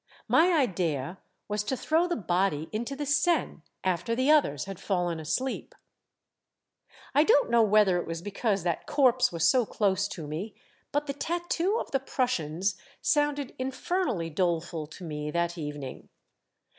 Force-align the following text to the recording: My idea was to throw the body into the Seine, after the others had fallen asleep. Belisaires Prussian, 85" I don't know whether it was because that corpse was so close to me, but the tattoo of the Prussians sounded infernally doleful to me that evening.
My 0.27 0.51
idea 0.53 1.19
was 1.47 1.63
to 1.65 1.77
throw 1.77 2.07
the 2.07 2.15
body 2.15 2.69
into 2.71 2.95
the 2.95 3.05
Seine, 3.05 3.61
after 3.83 4.15
the 4.15 4.31
others 4.31 4.65
had 4.65 4.79
fallen 4.79 5.19
asleep. 5.19 5.75
Belisaires 5.75 6.89
Prussian, 6.89 7.21
85" 7.21 7.21
I 7.21 7.23
don't 7.25 7.49
know 7.51 7.61
whether 7.61 7.99
it 7.99 8.07
was 8.07 8.21
because 8.23 8.63
that 8.63 8.87
corpse 8.87 9.31
was 9.31 9.47
so 9.47 9.63
close 9.63 10.07
to 10.07 10.25
me, 10.27 10.55
but 10.91 11.05
the 11.05 11.13
tattoo 11.13 11.77
of 11.79 11.91
the 11.91 11.99
Prussians 11.99 12.77
sounded 13.03 13.53
infernally 13.59 14.31
doleful 14.31 14.87
to 14.87 15.03
me 15.03 15.29
that 15.29 15.55
evening. 15.55 16.09